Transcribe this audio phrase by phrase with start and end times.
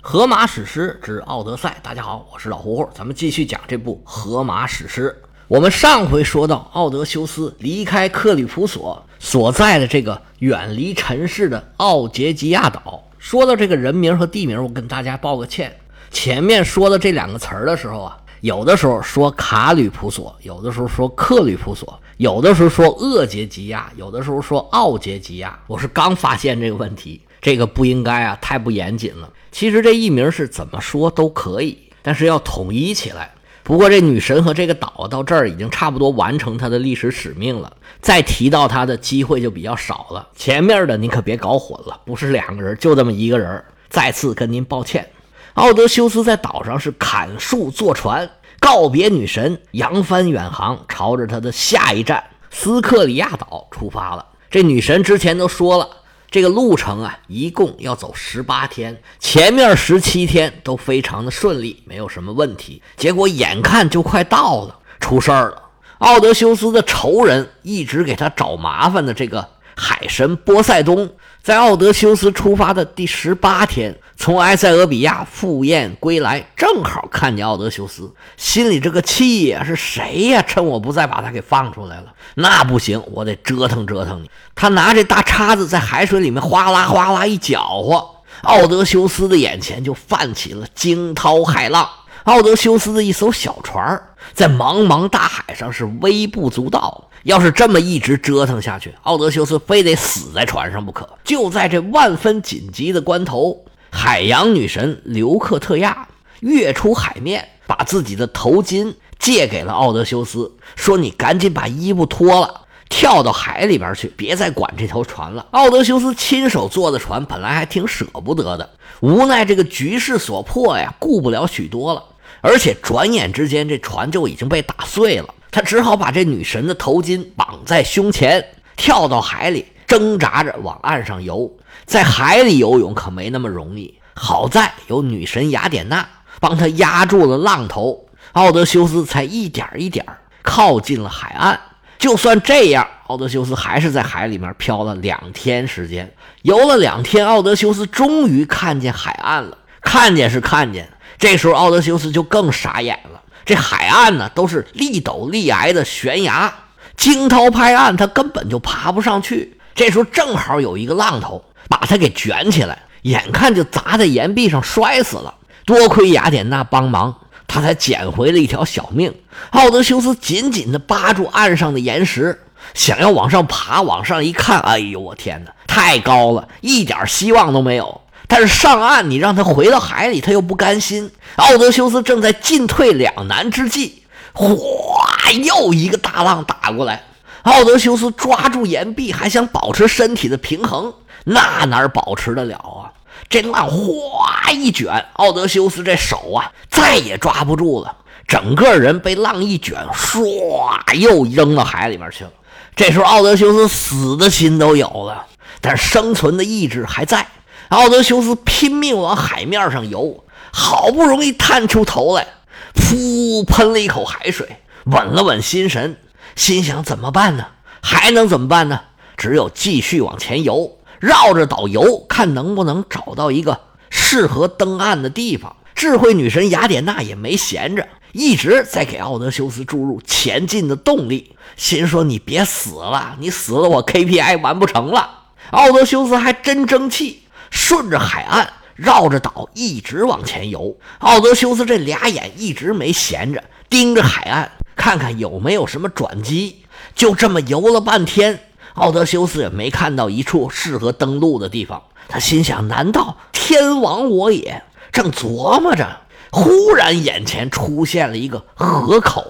[0.00, 5.14] 荷马史诗之《奥德赛》，大家好，我是老胡胡，咱们继续讲这部荷马史诗。
[5.48, 13.02] 我们上回说到，奥德修斯离开克里普索所在的这个远离尘世的奥杰吉亚岛。
[13.18, 15.76] 说到这个人名和地名，我跟大家抱个歉，
[16.12, 25.58] 前面说的这两个词儿的时候啊，有的时候说卡吕普索，有的时候说克吕普索，有的时候说厄杰吉亚，有的时候说奥杰吉亚。
[25.66, 27.20] 我是刚发现这个问题。
[27.40, 29.30] 这个不应该啊，太不严谨了。
[29.50, 33.32] 其实这艺名是怎么说都可以，但是要统一起来。
[33.62, 37.70] 不过这女神和这个岛到这儿已经差不多完成它的历史使命了，
[38.00, 40.26] 再提到它的机会就比较少了。
[40.34, 43.62] 前面的你可别搞混了，不是两个人，就这么一个人。
[43.90, 45.06] 再次跟您抱歉。
[45.54, 54.24] 奥德修斯在岛上是砍树坐船，告别女神，扬帆远航，朝着他的下一站斯克里亚岛出发了。
[54.50, 55.88] 这女神之前都说了。
[56.30, 62.82] 这个路程啊，一共要走十八天，前面十七天都非常的顺利，没有什么问题。
[62.96, 65.62] 结果眼看就快到了，出事儿了。
[65.98, 71.10] 奥德修斯的仇人，一直给他找麻烦的这个海神波塞冬。
[71.42, 80.42] 在奥德修斯出发的第十八天，从埃塞俄比亚赴宴归来，正好看见奥德修斯，心里这个气呀，是谁呀？
[80.44, 82.12] 趁我不在，把他给放出来了？
[82.34, 84.28] 那不行，我得折腾折腾你。
[84.56, 88.10] 他拿这大叉子在海水里面哗啦哗啦一搅和，
[88.42, 91.88] 奥德修斯的眼前就泛起了惊涛骇浪。
[92.24, 94.02] 奥德修斯的一艘小船
[94.34, 97.04] 在茫茫大海上是微不足道。
[97.22, 101.08] 要是这么一直折腾下去，奥德修斯非得死在船上不可。
[101.24, 106.08] 就在这万分紧急的关头，海洋女神刘克特亚
[106.40, 122.04] 跃出海面，把自己的头巾借给了奥德修斯，说：“你赶紧把衣服脱了，跳到海里边去，别再管这条船了。”奥德修斯亲手做的船，本来还挺舍不得的，无奈这个局势所迫呀，顾不了许多了，
[122.40, 125.34] 而且转眼之间这船就已经被打碎了。
[125.50, 128.44] 他只好把这女神的头巾绑在胸前，
[128.76, 131.50] 跳到海里，挣扎着往岸上游。
[131.84, 136.06] 在海里游泳可没那么容易，好在有女神雅典娜
[136.40, 140.04] 帮他压住了浪头，奥德修斯才一点一点
[140.42, 141.58] 靠近了海岸。
[141.98, 146.14] 就算这样，奥德修斯还是在海里面漂了两天时间。
[146.42, 149.58] 游了两天，奥德修斯终于看见海岸了。
[149.80, 153.20] 看见是看见，这时候奥德修斯就更傻眼了。
[153.44, 156.52] 这海岸呢，都是立陡立崖的悬崖，
[156.96, 159.58] 惊涛拍岸，他根本就爬不上去。
[159.74, 165.34] 这时候正好有一个浪头把他给卷起来，眼看就砸在岩壁上摔死了。
[165.64, 167.14] 多亏雅典娜帮忙，
[167.46, 169.14] 他才捡回了一条小命。
[169.50, 172.40] 奥德修斯紧紧地扒住岸上的岩石，
[172.74, 173.82] 想要往上爬。
[173.82, 178.00] 往上一看，哎呦，我天哪，太高了，一点希望都没有。
[178.26, 181.10] 但是上岸，你让他回到海里，他又不甘心。
[181.36, 184.02] 奥德修斯正在进退两难之际，
[184.32, 187.04] 哗，又一个大浪打过来。
[187.42, 190.92] 奥德修斯抓住岩壁，还想保持身体的平衡，
[191.28, 192.92] 那哪保持得了啊？
[193.28, 197.94] 这浪哗一卷，奥德修斯这手啊，再也抓不住了，
[198.26, 202.30] 整个人被浪一卷，唰，又扔到海里面去了。
[202.74, 205.26] 这时候，奥德修斯死的心都有了，
[205.60, 207.26] 但是生存的意志还在。
[207.68, 212.26] 奥德修斯拼命往海面上游，好不容易探出头来，
[212.74, 215.98] 噗，喷了一口海水，稳了稳心神，
[216.36, 217.46] 心想怎么办呢？
[217.82, 218.80] 还能怎么办呢？
[219.18, 223.60] 只有继续往前游，绕着岛游，看能不能找到一个
[223.90, 225.56] 适合登岸的地方。
[225.74, 235.08] 智慧女神雅典娜也没闲着，一直在给奥德修斯注入前进的动力，心说你别死了，你死了我 KPI 完不成了。
[235.52, 237.22] 奥德修斯还真争气。
[237.50, 240.76] 顺着海岸，绕着岛一直往前游。
[240.98, 246.64] 奥德修斯这俩眼一直没闲着，盯着海岸，看看有没有什么转机。
[246.94, 248.47] 就这么游了半天，
[248.78, 251.82] 奥德修斯也没看到一处适合登陆的地方。
[252.08, 254.62] 他心想：难道天亡我也？
[254.90, 259.24] 正琢磨着，忽然眼前出现了一个河口。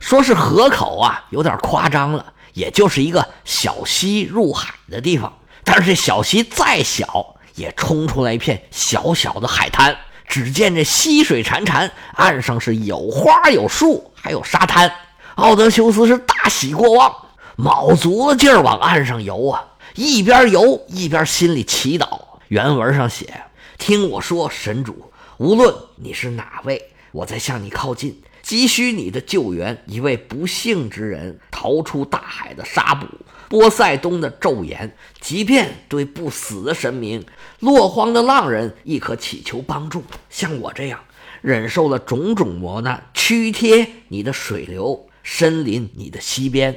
[0.00, 5.32] 说是河口啊，有点夸张了，也就是一个小溪入海的地方。
[5.64, 9.96] 但是这小溪再小，也冲出来一片小小的海滩，
[10.28, 14.92] 只见这溪水潺潺，岸上是有花有树，还有沙滩。
[15.36, 17.14] 奥德修斯是大喜过望，
[17.56, 22.20] 卯足了劲儿往岸上游啊，一边游一边心里祈祷。
[22.48, 23.44] 原文上写
[23.78, 29.82] ：“听我说，神主，无论你是哪位，我在向你靠近，急需你的救援。
[29.86, 33.06] 一位不幸之人逃出大海的沙捕，
[33.48, 37.24] 波塞冬的咒言，即便对不死的神明、
[37.60, 40.04] 落荒的浪人，亦可祈求帮助。
[40.28, 41.00] 像我这样
[41.40, 46.76] 忍受了种种磨难，屈贴你的水流，身临你的溪边，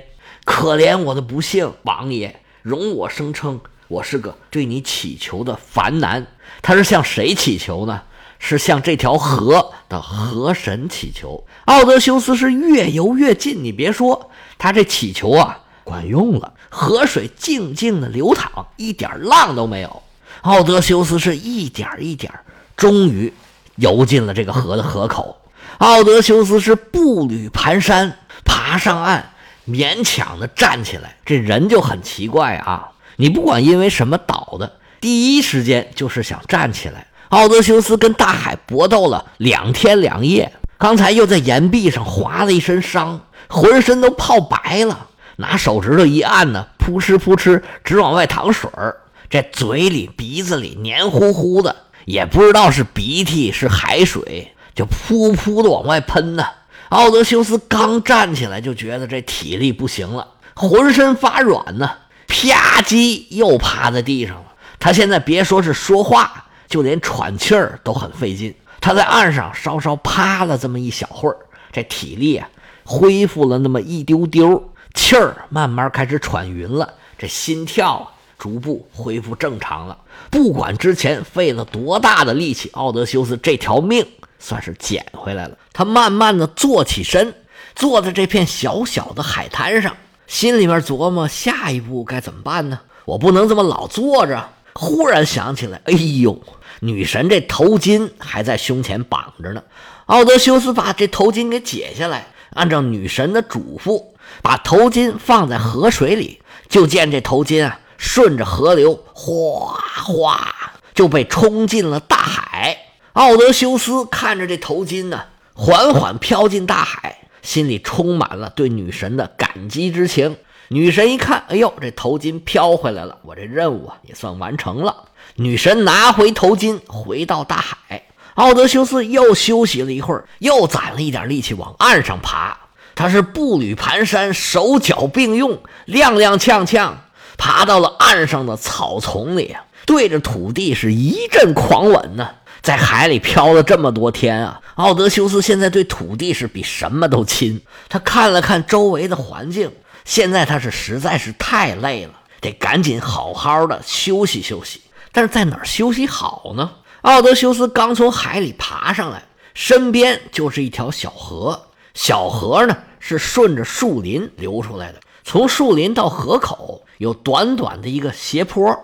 [0.50, 6.25] 可怜我的不幸，王爷，容我声称，我是个对你祈求的凡男。
[6.63, 8.01] 他是向谁祈求呢？
[8.40, 11.46] 是向这条河的河神祈求。
[11.66, 15.60] 奥德修斯是越游越近，你别说，他这祈求啊。
[15.84, 20.01] 管用了，河水静静的流淌，一点浪都没有。
[20.42, 22.34] 奥德修斯是一点一点，
[22.75, 23.31] 终于
[23.75, 25.38] 游进了这个河的河口。
[25.78, 28.12] 奥德修斯是步履蹒跚
[28.44, 29.31] 爬上岸，
[29.69, 31.18] 勉强的站起来。
[31.25, 37.07] 这人就很奇怪啊，你不管因为什么倒的，第一时间就是想站起来。
[37.30, 45.07] 奥德修斯跟大海搏斗了两天两夜，刚才又在岩壁上划了一身伤，浑身都泡白了。
[45.36, 48.98] 拿手指头一按呢，扑哧扑哧直往外淌水儿，
[49.30, 51.75] 这嘴里鼻子里黏糊糊的，
[52.06, 56.44] 也不知道是鼻涕是海水，就噗噗的往外喷呢。
[56.89, 61.89] 奥德修斯刚站起来，就觉得这体力不行了，浑身发软呢，
[62.27, 64.45] 啪叽又趴在地上了。
[64.80, 68.56] 他现在别说是说话，就连喘气儿都很费劲。
[68.81, 71.38] 他在岸上稍稍趴了这么一小会儿，
[71.71, 72.50] 这体力啊
[72.86, 74.71] 恢复了那么一丢丢。
[74.95, 78.07] 气儿慢慢开始喘匀了，这心跳啊
[78.39, 79.95] 逐步恢复正常了。
[80.31, 84.03] 不管之前费了多大的力气，奥德修斯这条命
[84.39, 85.56] 算是捡回来了。
[85.79, 87.33] 他慢慢的坐起身，
[87.73, 89.95] 坐在这片小小的海滩上，
[90.27, 92.81] 心里面琢磨下一步该怎么办呢？
[93.05, 94.49] 我不能这么老坐着。
[94.73, 96.37] 忽然想起来，哎呦，
[96.81, 99.63] 女神这头巾还在胸前绑着呢。
[100.07, 104.03] 奥德修斯把这头巾给解下来，按照女神的嘱咐。
[104.41, 110.53] 把头巾放在河水里，就见这头巾啊，顺着河流哗哗
[110.93, 112.77] 就被冲进了大海。
[113.13, 115.21] 奥德修斯看着这头巾呢，
[115.61, 120.38] 缓缓飘进大海，心里充满了对女神的感激之情。
[120.69, 125.09] 女神一看，哎呦，这头巾飘回来了，我这任务啊也算完成了。
[125.35, 128.03] 女神拿回头巾，回到大海。
[128.35, 132.57] 奥德修斯又休息了一会儿，又攒了一点力气往岸上爬。
[132.95, 136.94] 他是步履蹒跚，手脚并用，踉踉跄跄，
[137.38, 142.29] 爬到了岸上的草丛里，对着土地是一阵狂吻呢。
[142.61, 147.61] 在海里漂了这么多天啊，奥德修斯现在对土地是比什么都亲。
[147.88, 149.71] 他看了看周围的环境，
[150.06, 154.81] 现在他是实在是太累了，得赶紧好好的休息休息。
[155.11, 156.69] 但是在哪儿休息好呢？
[157.01, 159.23] 奥德修斯刚从海里爬上来，
[159.53, 162.77] 身边就是一条小河，小河呢。
[163.01, 168.77] 是顺着树林流出来的，从树林到河口有短短的一个斜坡。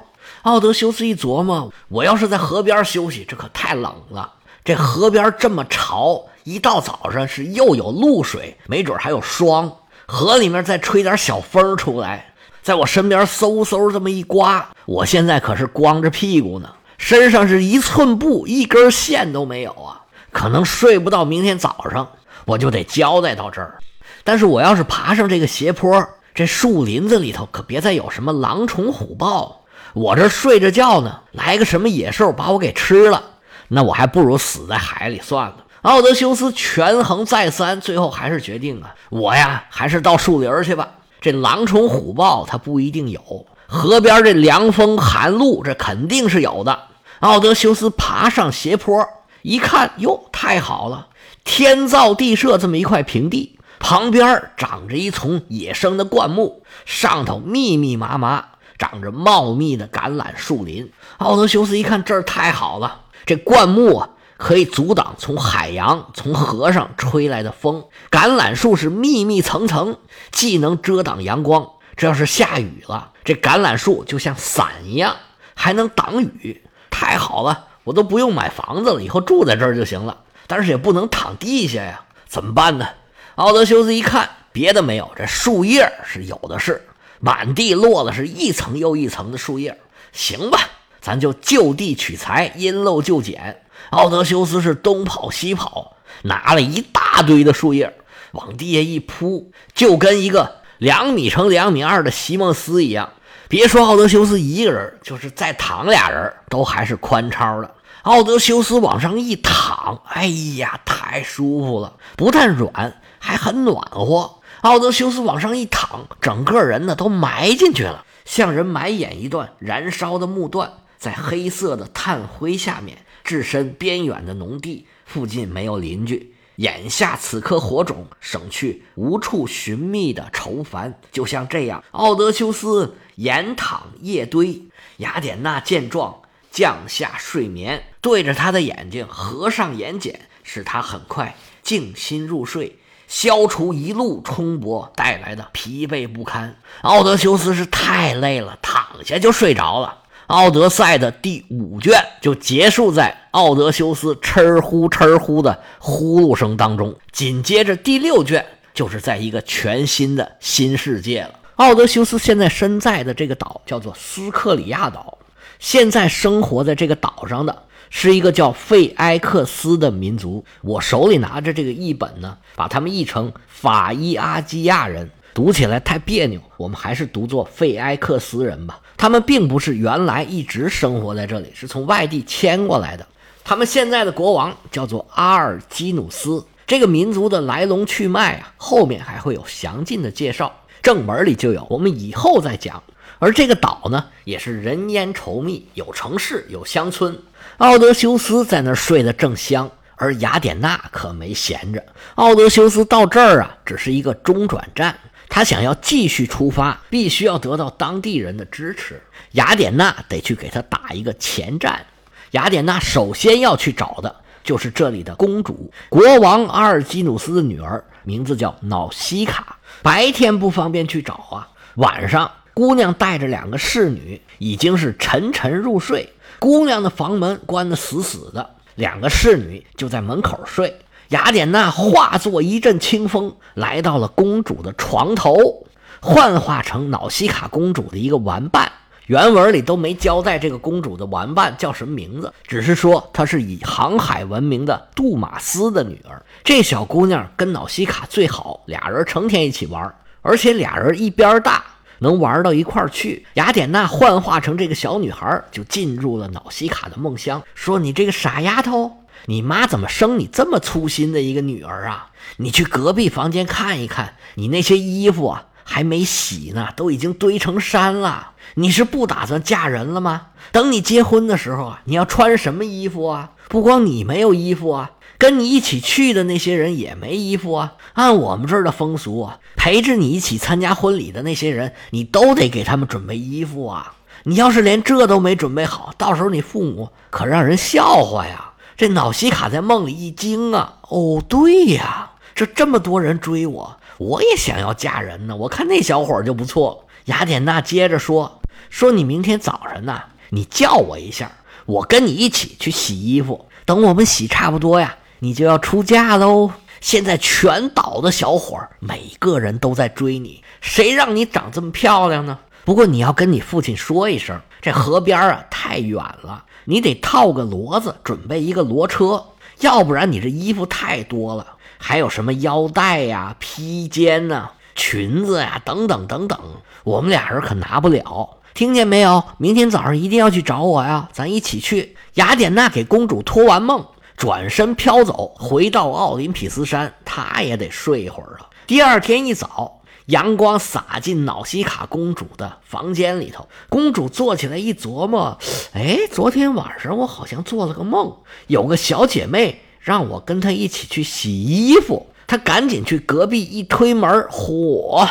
[0.44, 4.32] 奥德修斯一琢磨，我要是在河边休息，这可太冷了。
[4.64, 9.72] 这河边这么潮，一到早上是又有露水，没准还有霜。
[10.08, 20.02] 河里面再吹点小风出来，在我身边嗖嗖这么一刮，我现在可是光着屁股呢，身上是一寸布、一根线都没有啊，
[20.32, 22.08] 可能睡不到明天早上，
[22.46, 23.80] 我就得交代到这儿。
[24.24, 29.65] 但是我要是爬上这个斜坡，这树林子里头可别再有什么狼虫虎豹，
[29.96, 33.24] 我这睡着觉呢，来个什么野兽把我给吃了，
[33.70, 35.56] 那我还不如死在海里算了。
[35.84, 40.90] 奥德修斯权衡再三，最后还是决定啊，我呀还是到树林去吧。
[41.22, 46.78] 这狼虫虎豹它不一定有，河边这凉风寒露这肯定是有的。
[47.22, 49.08] 奥德修斯爬上斜坡
[49.44, 51.08] 一看，哟，太好了，
[51.46, 53.58] 天造地设这么一块平地。
[53.80, 58.46] 旁边长着一丛野生的灌木，上头密密麻麻
[58.78, 60.92] 长着茂密的橄榄树林。
[61.18, 67.86] 奥德修斯一看，这儿太好了，这灌木啊可以阻挡从海洋、从河上吹来的风。
[68.12, 69.98] 橄榄树是密密层层，
[70.32, 75.16] 既能遮挡阳光，这要是下雨了，这橄榄树就像伞一样，
[75.54, 76.62] 还能挡雨。
[76.90, 80.18] 太好了，我都不用买房子了，以后住在这儿就行了。
[80.48, 82.88] 但是也不能躺地下呀，怎么办呢？
[83.36, 86.88] 奥德修斯一看，别的没有，这树叶是有的是，
[87.26, 89.80] 满地落的是一层又一层的树叶。
[90.12, 90.60] 行吧，
[91.02, 93.64] 咱就就地取材，因陋就简。
[93.90, 97.92] 奥德修斯是东跑西跑，拿了一大堆的树叶
[98.34, 103.14] 往地下一铺，就跟一个两米乘两米二的席梦思一样。
[103.50, 107.74] 别说奥德修斯一个人，就是再躺俩人都还是宽敞的。
[108.04, 110.28] 奥德修斯往上一躺，哎
[110.58, 113.02] 呀，太舒服了，不但软。
[113.18, 126.34] 还很暖和，奥德修斯往上一躺，整个人呢都埋进去了，像人埋眼一段燃烧的木段，在黑色的炭灰下面，置身边远的农地，附近没有邻居。
[126.58, 131.00] 眼下此颗火种，省去无处寻觅的愁烦。
[131.12, 134.64] 就像这样，奥德修斯沿躺夜堆。
[134.98, 142.80] 雅典娜见状，降下睡眠，对着他的眼睛合上眼睑，使他很快静心入睡。
[143.08, 150.00] 消除一路冲搏带来的疲惫不堪，奥德修斯是太累了，躺下就睡着了。
[150.34, 158.44] 《奥德赛》的第五卷就结束在奥德修斯哧呼哧呼的呼噜声当中，紧接着第六卷
[158.74, 161.40] 就是在一个全新的新世界了。
[161.58, 165.20] 奥德修斯现在身在的这个岛叫做斯克里亚岛，
[165.60, 167.64] 现在生活在这个岛上的。
[167.98, 170.44] 是一个叫费埃克斯的民族。
[170.62, 178.82] 我手里拿着这个译本呢，把他们译成法伊阿基亚人，读起来太别扭，我们还是读作费埃克斯人吧。
[178.98, 183.08] 他们并不是原来一直生活在这里，是从外地迁过来的。
[183.46, 186.46] 他们现在的国王叫做阿尔基努斯。
[186.68, 192.84] 这个民族的来龙去脉啊，后面还会有详尽的介绍，正文里就有，我们以后再讲。
[193.20, 197.18] 而这个岛呢，也是人烟稠密，有城市，有乡村。
[197.58, 201.82] 奥德修斯在那儿睡得正香，而雅典娜可没闲着。
[202.16, 204.94] 奥德修斯到这儿啊，只是一个中转站。
[205.30, 209.02] 他想要继续出发，必须要得到当地人的支持。
[209.32, 211.86] 雅典娜得去给他打一个前站。
[212.32, 219.58] 雅典娜首先要去找的就是这里的公主，国王阿尔基努斯的女儿，名字叫瑙西卡。
[219.82, 226.14] 白天不方便去找啊，晚上姑娘带着两个侍女，已经是沉沉入睡。
[226.46, 230.78] 姑娘的房门关得死死的，两个侍女就在门口睡。
[231.08, 235.66] 雅典娜化作一阵清风，来到了公主的床头，
[236.00, 238.72] 幻化成瑙西卡公主的一个玩伴。
[239.08, 246.24] 原文里都没交代这个公主的玩伴叫什么名字，只是说她是以航海闻名的杜马斯的女儿。
[246.44, 251.66] 这小姑娘跟瑙西卡最好，俩人成天一起玩，而且俩人一边大。
[252.06, 257.42] 能玩到一块儿去，雅典娜幻化成这个小女孩，就进入了瑙西卡的梦乡。
[257.56, 262.12] 说：“你这个傻丫头，你妈怎么生你这么粗心的一个女儿啊？
[262.38, 268.34] 你去隔壁房间看一看，你那些衣服啊还没洗呢，都已经堆成山了。
[268.54, 270.28] 你是不打算嫁人了吗？
[270.52, 273.32] 等你结婚的时候啊，你要穿什么衣服啊？
[273.50, 277.74] 不光你没有衣服啊。”跟你一起去的那些人也没衣服啊！
[277.94, 283.96] 按我们这儿的风俗啊，陪着你一起参加婚礼的那些人，你都得给他们准备衣服啊！
[284.24, 288.54] 你要是连这都没准备好，到时候你父母可让人笑话呀！
[288.76, 295.36] 这脑西卡在梦里一惊啊，哦，对呀，这这么多人追我，我也想要嫁人呢。
[295.38, 296.86] 我看那小伙就不错。
[297.06, 301.32] 雅典娜接着说：“说你明天早上呢，你叫我一下，
[301.66, 303.46] 我跟你一起去洗衣服。
[303.64, 306.52] 等我们洗差不多呀。”你就要出嫁喽！
[306.82, 312.40] 现在全岛的小伙儿，每个人都在追你，谁让你长这么漂亮呢？
[312.64, 319.24] 不过你要跟你父亲说一声，这河边啊太远了，你得套个骡子，准备一个骡车，
[319.62, 321.46] 要不然你这衣服太多了，
[321.78, 326.40] 还有什么腰带呀、披肩呐、裙子呀等等等等，
[326.84, 328.38] 我们俩人可拿不了。
[328.54, 329.24] 听见没有？
[329.38, 331.96] 明天早上一定要去找我呀，咱一起去。
[332.16, 333.86] 雅典娜给公主托完梦。
[334.18, 338.50] 转身飘走，回到奥林匹斯山，他也得睡一会儿啊。
[338.66, 345.38] 第二天一早，阳光洒进瑙西卡公主的房间里头，公主坐起来一琢磨，
[345.74, 348.16] 哎，昨天晚上我好像做了个梦，
[348.48, 352.08] 有个小姐妹让我跟她一起去洗衣服。
[352.28, 355.08] 她赶紧去隔壁一推门，嚯，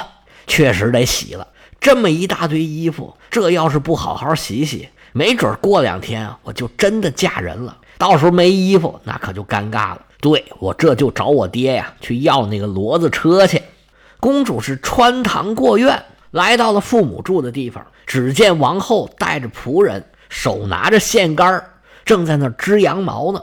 [0.48, 1.46] 确实得洗了。
[1.80, 7.76] 这么一大堆衣服，这要是不好好洗洗，没准过两天，我就真的嫁人了。
[7.98, 10.02] 到时候没衣服，那可就尴尬了。
[10.20, 13.62] 对我这就找我爹呀，去要那个骡子车去。
[14.20, 17.86] 公主是穿堂过院，来到了父母住的地方。
[18.06, 21.62] 只见王后带着仆人，手拿着线杆，
[22.04, 23.42] 正在那织羊毛呢。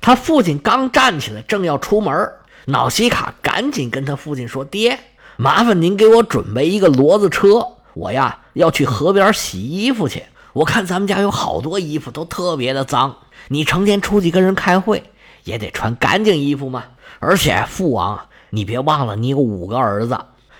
[0.00, 2.30] 他父亲刚站起来，正要出门，
[2.66, 4.98] 瑙西卡赶紧跟他父亲说：“爹，
[5.36, 10.22] 麻烦您给我准备一个骡子车，我呀要去河边洗衣服去。
[10.52, 13.16] 我看咱们家有好多衣服都特别的脏。”
[13.48, 15.10] 你成天出去跟人开会，
[15.44, 16.84] 也得穿干净衣服嘛。
[17.18, 20.16] 而且父王，你别忘了，你有五个儿子，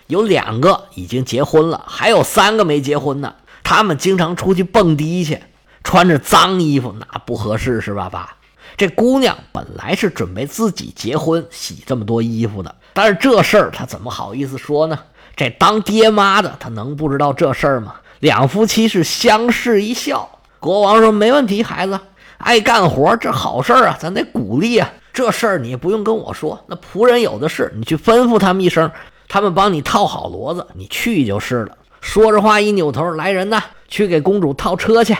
[0.08, 3.34] 有两个已经结婚了，还有三个没结婚呢。
[3.62, 5.40] 他们经常出去蹦迪去，
[5.84, 8.36] 穿着脏衣服，那不合适是吧，爸？
[8.76, 14.98] 这姑娘本来是准备自己结婚，洗这么多衣服的，但是这事儿她怎么好意思说呢？
[15.36, 17.94] 这当爹妈的，他能不知道这事儿吗？
[18.22, 20.38] 两夫妻是相视一笑。
[20.60, 21.98] 国王说：“没问题，孩子，
[22.38, 24.88] 爱干活这好事儿啊，咱得鼓励啊。
[25.12, 28.88] 这事儿你不用跟我说，那仆人有的是，你去吩咐他们一声，
[29.26, 35.16] 他们帮你套好骡子，你去就是了。”说着话，一扭头，来人呐，去给公主套车去。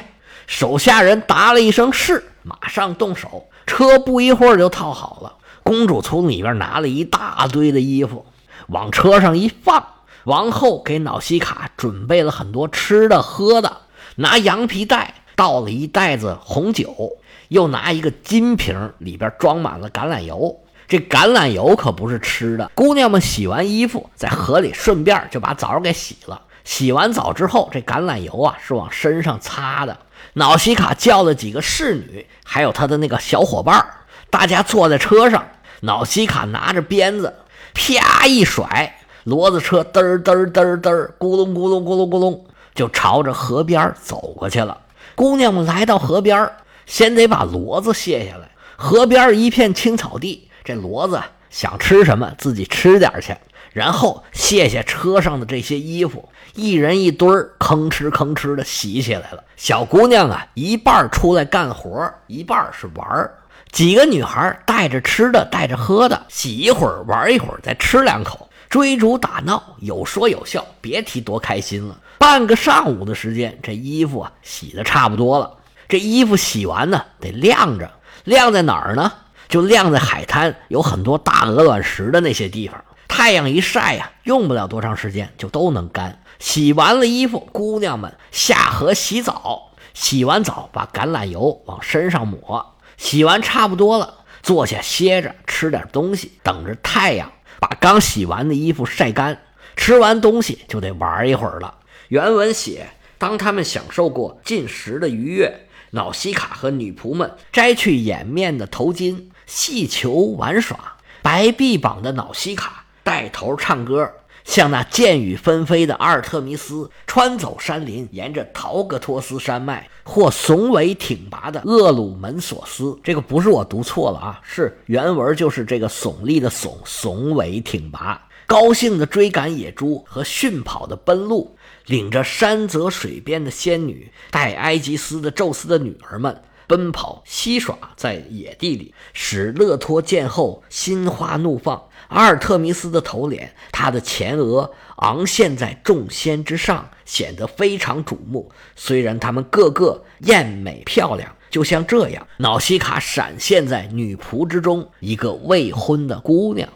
[0.47, 5.33] 手下人答了一声是，马上动手，车不一会儿就套好了。
[5.65, 8.25] 公主从里边拿了一大堆的衣服，
[8.69, 9.85] 往车上一放。
[10.25, 13.79] 王后给瑙西卡准备了很多吃的喝的，
[14.17, 20.61] 拿羊皮袋倒了一袋子红酒，又拿一个金瓶，里边装满了橄榄油。
[20.87, 22.71] 这橄榄油可不是吃的。
[22.75, 26.43] 姑娘们洗完衣服，在河里顺便就把澡给洗了。
[26.65, 29.99] 洗完澡之后，这橄榄油啊是往身上擦的。
[30.35, 33.85] 瑙西卡叫了几个侍女，还有他的那个小伙伴
[34.31, 35.47] 大家坐在车上，
[35.81, 37.35] 瑙西卡拿着鞭子，
[37.75, 38.99] 啪一甩。
[39.25, 44.79] 骡子车嘚儿嘚儿嘚儿嘚儿，咕隆咕隆咕隆咕隆，就朝着河边走过去了。
[45.15, 46.51] 姑娘们来到河边，
[46.87, 48.51] 先得把骡子卸下来。
[48.77, 53.37] 河边一片青草地，这骡子想吃什么自己吃点去，
[53.73, 59.45] 然后卸下车上的这些衣服，一人一堆儿，吭哧吭哧的洗起来了。
[59.57, 63.33] 小姑娘啊，一半出来干活，一半是玩儿。
[63.71, 68.49] 几个女孩带着吃的，带着喝的，洗一会儿，玩一会儿，再吃两口。
[68.73, 72.01] 追逐打闹，有说有笑，别提多开心了。
[72.17, 75.59] 半个上午的时间，这衣服啊洗的差不多了。
[75.91, 77.91] 这衣服洗完呢，得晾着，
[78.25, 79.13] 晾在哪儿呢？
[79.47, 82.83] 就晾在海滩有很多大鹅卵石的那些地方。
[83.07, 86.23] 太阳一晒呀，用不了多长时间就都能干。
[86.39, 89.73] 洗完了衣服，姑娘们下河洗澡。
[89.93, 92.75] 洗完澡，把橄榄油往身上抹。
[92.97, 97.31] 洗完差不多了，坐下歇着，吃点东西，等着太阳。
[97.63, 99.41] 把刚洗完的衣服晒干，
[99.77, 101.77] 吃完东西就得玩一会儿了。
[102.09, 102.89] 原文写：
[103.19, 110.97] 当他们享受过进食的愉悦，瑙西卡和女仆们摘去掩面的头巾，戏球玩耍。
[111.23, 114.11] 白臂膀的瑙西卡带头唱歌。
[114.45, 122.99] 像那箭雨纷飞的阿尔特弥斯，穿走山林，沿着陶格托斯山脉，或耸尾挺拔的厄鲁门索斯。
[123.03, 136.43] 这个不是我读错了啊，是原文就是这个耸立的耸，耸尾挺拔，高兴地追赶野猪和驯跑的奔鹿，领着山泽水边的仙女，带埃及斯的宙斯的女儿们。
[136.73, 141.83] 奔跑嬉耍在野地里，使勒托见后心花怒放。
[142.09, 148.51] 阿尔特弥斯的头脸，她的前额昂现在众仙之上，显得非常瞩目。
[148.75, 156.67] 虽然他们个个艳美漂亮，就像这样，瑙西卡闪现在女仆之中，一个未婚的姑娘。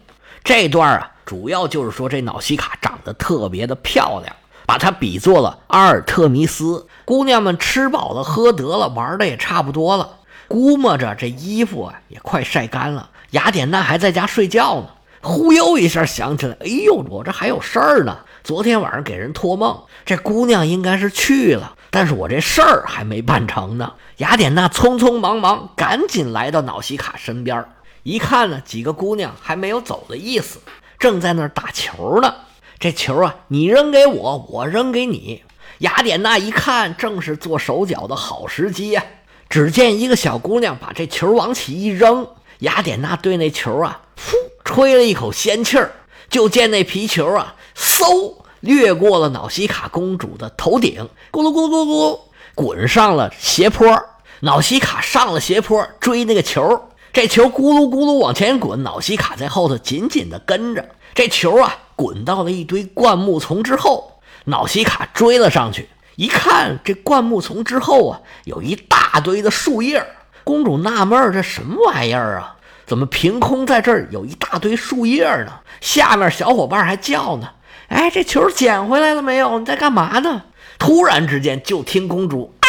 [0.45, 4.37] 这段啊，主要就是说这瑙西卡长得特别的漂亮。
[4.67, 6.87] 把它比作了阿尔特弥斯。
[7.05, 13.11] 姑娘们吃饱了，喝得了，玩的也差不多了，估摸着这衣服啊也快晒干了。
[13.31, 14.89] 雅典娜还在家睡觉呢，
[15.23, 18.19] 忽悠一下想起来，哎呦，我这还有事儿呢。
[18.43, 23.93] 昨天晚上给人托梦，这姑娘应该是去了，但是我这事儿还没办成呢。
[24.19, 27.65] 雅典娜匆匆忙忙，赶紧来到瑙西卡身边，
[28.05, 30.61] 一看呢，几个姑娘还没有走的意思，
[30.99, 32.33] 正在那儿打球呢。
[32.79, 35.43] 这球啊，你扔给我，我扔给你。
[35.79, 39.03] 雅典娜一看，正是做手脚的好时机呀。
[39.49, 42.27] 只见一个小姑娘把这球往起一扔，
[42.59, 44.35] 雅典娜对那球啊，噗，
[44.65, 45.93] 吹了一口仙气儿。
[46.29, 52.21] 就见那皮球啊，嗖，掠过了瑙西卡公主的头顶，咕噜咕噜咕噜，
[52.55, 53.99] 滚上了斜坡。
[54.41, 60.85] 瑙西卡上了斜坡追那个球，这球咕噜咕噜往前滚，瑙西卡在后头紧紧地跟着。
[61.15, 70.07] 这球啊，滚到了一堆灌木丛之后，瑙西卡追了上去，一看这灌木丛之后啊，有一大堆的树叶。
[70.45, 72.55] 公主纳闷儿这什么玩意儿啊？
[72.87, 75.53] 怎么凭空在这儿有一大堆树叶呢？
[75.81, 77.49] 下面小伙伴还叫呢。
[77.89, 79.59] 哎，这球捡回来了没有？
[79.59, 80.43] 你在干嘛呢？
[80.79, 82.69] 突然之间，就听公主啊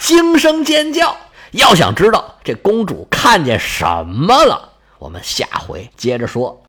[0.00, 1.16] 惊声尖叫。
[1.52, 6.60] 要想知道这公主看见什么了，我们下回接着说。